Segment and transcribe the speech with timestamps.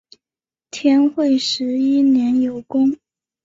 [0.71, 2.97] 天会十一年有功。